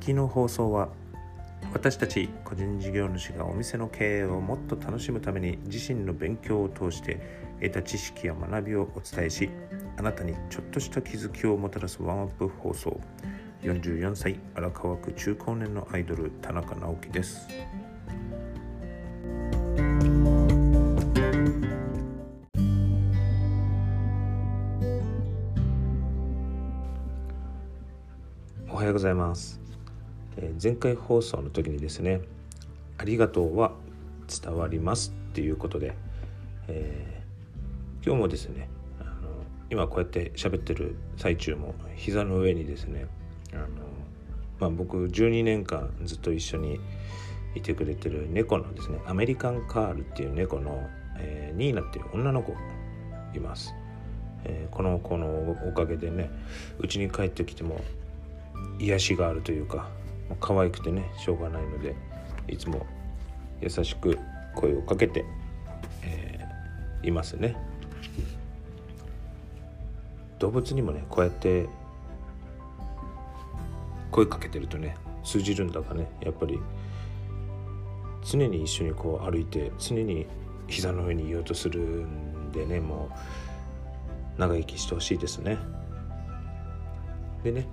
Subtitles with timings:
[0.00, 0.88] きの放送は
[1.72, 7.20] 私たち個人事業主がお店の経営をもっと楽しむために自身の勉強を通して
[7.62, 9.50] 得た知識や学びをお伝えし
[9.98, 13.00] あなたにちょっとした気づきをもたらすワンアップ放送。
[13.62, 17.46] 44歳荒川区中高年のアイドル田中直樹です。
[28.70, 29.59] おはようございます、
[30.62, 32.20] 前回放送の時にですね
[32.98, 33.72] 「ありがとうは
[34.28, 35.94] 伝わります」っていうことで、
[36.68, 37.20] えー
[38.02, 38.66] 今日もですね
[38.98, 39.10] あの
[39.68, 43.06] 今こうやって喋ってる最中も膝の上にですね
[43.52, 43.66] あの、
[44.58, 46.80] まあ、僕12年間ずっと一緒に
[47.54, 52.54] いてくれてる猫のですねアメリカンカールっていう猫の、えーニーナっていう女の子
[53.34, 53.74] います、
[54.44, 56.30] えーこの子のおかげでね
[56.78, 57.80] うちに帰ってきても
[58.78, 59.90] 癒しがあるというか
[60.38, 61.94] 可愛くてねしょうがないので
[62.48, 62.86] いつも
[63.60, 64.18] 優しく
[64.54, 65.24] 声をかけて、
[66.02, 66.50] えー
[67.02, 67.56] いますね。
[70.38, 71.66] 動物にもねこうやって
[74.10, 76.58] 声かけてるとね通じるんだかねやっぱり
[78.24, 80.26] 常に一緒にこう歩いて常に
[80.66, 83.10] 膝の上にいようとするんでねも
[84.36, 85.58] う長生きしてほしいですね。
[87.44, 87.66] でね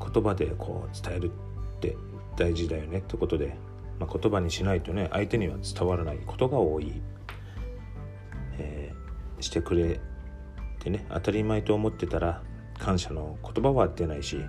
[0.00, 1.30] 言葉でこう伝える
[1.76, 1.96] って
[2.36, 3.56] 大事だよねってことで、
[3.98, 7.02] まあ、言葉にしないとね相手には伝わらないことが多い、
[8.58, 8.98] えー
[9.40, 10.00] してくれ
[10.80, 12.42] てね当たり前と思ってたら
[12.78, 14.40] 感謝の言葉は出ないし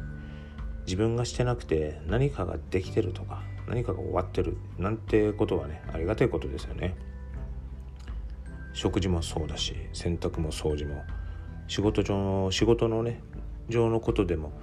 [0.86, 6.96] 自分がしてなくて何かができてるとか何かが終わってるなんてことはねありがたいことですよね。
[8.74, 11.04] 食事もそうだし洗濯も掃除も
[11.68, 13.22] 仕事上の仕事のね
[13.68, 14.54] 上のことでも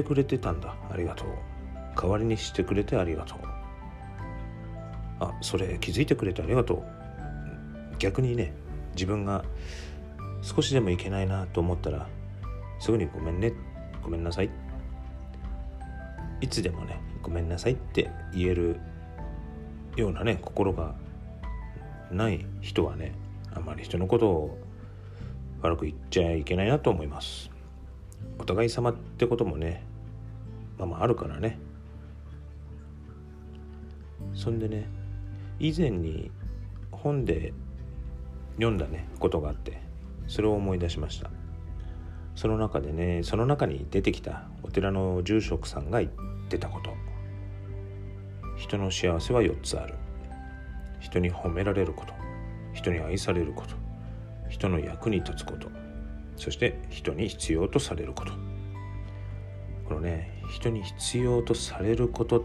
[0.00, 0.74] ってくれてたんだ。
[0.90, 1.28] ありがとう。
[1.96, 3.38] 代わりにしてくれてありがとう。
[5.20, 6.82] あそれ気づいてくれてありがとう。
[8.00, 8.52] 逆にね
[8.94, 9.44] 自分が
[10.42, 12.08] 少しでもいけないなと思ったら
[12.80, 13.52] すぐにごめんね。
[14.02, 14.50] ごめんなさい。
[16.40, 18.80] いつでもねごめんなさいって言える
[19.96, 20.96] ようなね心が
[22.10, 23.14] ない人はね
[23.54, 24.58] あまり人のことを
[25.62, 27.53] 悪く言っちゃいけないなと思います。
[28.38, 29.84] お互い様ってこともね
[30.78, 31.58] まあまああるからね。
[34.34, 34.88] そんでね
[35.58, 36.30] 以前に
[36.90, 37.52] 本で
[38.56, 39.80] 読んだねことがあって
[40.26, 41.30] それを思い出しました。
[42.34, 46.12] その中でねその中に出てきたお寺の住職さんが言っ
[46.48, 46.90] てたこと。
[48.56, 49.94] 人の幸せは4つある。
[51.00, 52.14] 人に褒められること。
[52.72, 53.74] 人に愛されること。
[54.48, 55.68] 人の役に立つこと。
[56.36, 58.32] そして人に必要とされること。
[59.86, 62.42] このね人に必要とされることっ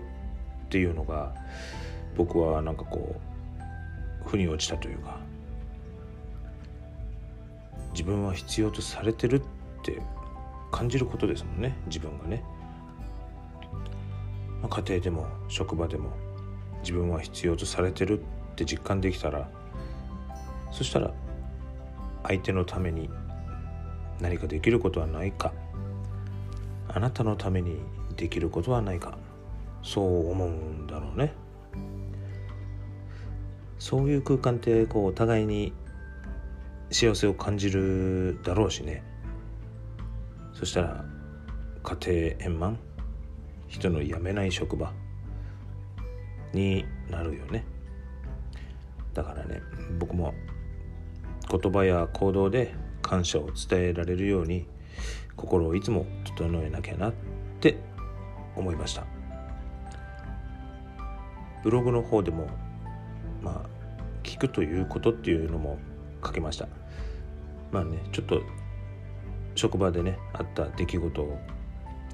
[0.70, 1.34] ていうのが
[2.16, 3.16] 僕はなんかこ
[4.26, 5.18] う腑に落ちたというか
[7.92, 9.42] 自分は必要とされてるっ
[9.84, 10.02] て
[10.72, 12.44] 感じることですもんね自分がね、
[14.62, 16.12] まあ家庭でも職場でも
[16.82, 18.24] 自分は必要とされてるっ
[18.56, 19.50] て実感できたら
[20.72, 21.12] そしたら
[22.24, 23.10] 相手のために
[24.20, 25.54] 何かできることはないか。
[26.88, 27.80] あなたのために
[28.16, 29.18] できることはないか。
[29.84, 31.34] そう思うんだろうね。
[33.78, 35.74] そういう空間ってこうお互いに
[36.92, 39.04] 幸せを感じるだろうしね。
[40.54, 41.06] そしたら
[41.84, 41.98] 家
[42.36, 42.80] 庭円満。
[43.68, 44.92] 人の辞めない職場。
[46.54, 47.64] になるよね。
[49.14, 49.62] だからね
[50.00, 50.34] 僕も
[51.50, 52.74] 言葉や行動で
[53.10, 54.68] 感謝を伝えられるように
[55.36, 57.14] 心をいつも整えなきゃなっ
[57.60, 57.78] て
[58.56, 59.04] 思いました。
[61.64, 62.48] ブログの方でも
[63.42, 63.70] まあ
[64.22, 65.80] 聞くということっていうのも
[66.24, 66.68] 書きました。
[67.72, 68.44] まあねちょっと
[69.56, 71.40] 職場でねあった出来事を、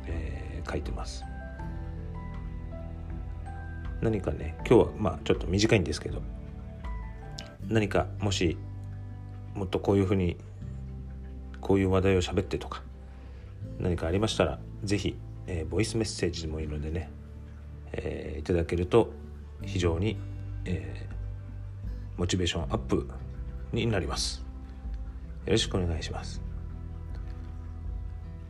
[0.07, 1.23] えー書いてます。
[4.01, 6.23] 何かね今日はまあちょっと短いんですけど
[7.67, 8.57] 何かもし
[9.53, 10.37] もっとこういうふうに
[11.65, 12.83] こういう話題を喋ってとか
[13.79, 15.17] 何かありましたら是非、
[15.47, 17.09] えーボイスメッセージでもいいのでね、
[17.91, 19.09] えーいただけると
[19.63, 20.15] 非常に、
[20.65, 21.15] えー
[22.19, 23.09] モチベーションアップ
[23.73, 24.45] になります。
[25.47, 26.39] よろしくお願いします。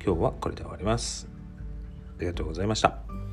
[0.06, 1.30] 今日はこれで終わります。
[2.18, 3.25] ありがとうございました。